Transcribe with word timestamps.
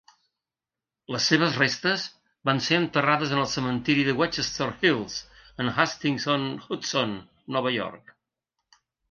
Les 1.15 1.25
seves 1.31 1.57
restes 1.59 2.05
van 2.49 2.61
ser 2.67 2.79
enterrades 2.83 3.35
en 3.35 3.41
el 3.41 3.45
cementiri 3.51 4.07
de 4.09 4.17
Westchester 4.23 4.69
Hills, 4.89 5.19
en 5.67 5.71
Hastings-on-Hudson, 5.85 7.15
Nova 7.59 7.77
York. 7.79 8.13